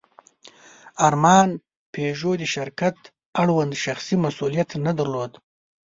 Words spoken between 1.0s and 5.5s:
ارمان پيژو د شرکت اړوند شخصي مسوولیت نه درلود.